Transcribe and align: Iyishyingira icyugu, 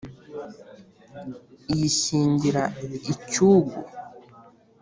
Iyishyingira 1.73 2.63
icyugu, 3.13 3.77